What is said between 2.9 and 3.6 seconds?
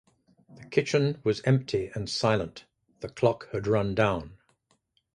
the clock